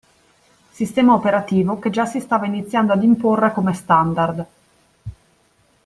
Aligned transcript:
Sistema 0.71 1.13
operativo 1.13 1.77
che 1.77 1.91
già 1.91 2.07
si 2.07 2.19
stava 2.21 2.47
iniziando 2.47 2.91
ad 2.91 3.03
imporre 3.03 3.51
come 3.51 3.75
standard. 3.75 4.45